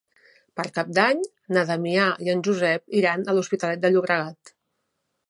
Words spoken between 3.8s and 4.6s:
de Llobregat.